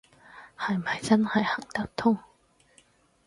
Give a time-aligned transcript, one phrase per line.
[0.57, 2.17] 係咪真係行得通